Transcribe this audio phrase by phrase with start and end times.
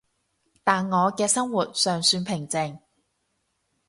[0.63, 2.79] 但我嘅生活尚算平靜